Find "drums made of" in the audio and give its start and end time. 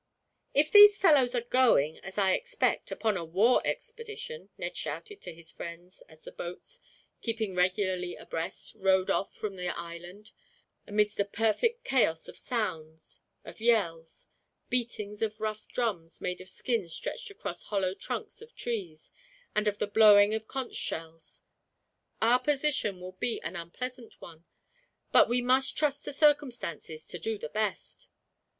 15.67-16.49